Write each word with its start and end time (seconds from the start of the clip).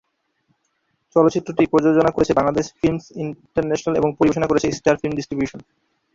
চলচ্চিত্রটি 1.15 1.63
প্রযোজনা 1.71 2.11
করেছে 2.13 2.33
বাংলাদেশ 2.39 2.65
ফিল্মস্ 2.79 3.07
ইন্টারন্যাশনাল 3.23 3.93
এবং 3.97 4.09
পরিবেশনা 4.19 4.49
করেছে 4.49 4.67
স্টার 4.77 4.99
ফিল্ম 5.01 5.13
ডিস্ট্রিবিউশন। 5.17 5.59